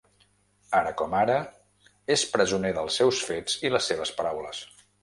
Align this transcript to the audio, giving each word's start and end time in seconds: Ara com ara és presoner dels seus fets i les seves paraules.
Ara 0.77 0.93
com 1.01 1.13
ara 1.17 1.35
és 2.17 2.25
presoner 2.37 2.75
dels 2.81 2.99
seus 3.03 3.25
fets 3.31 3.63
i 3.71 3.77
les 3.77 3.93
seves 3.93 4.19
paraules. 4.23 4.69